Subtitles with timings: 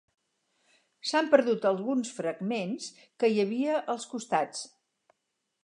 [1.09, 2.89] S'han perdut alguns fragments
[3.21, 4.65] que n'hi havia als costats.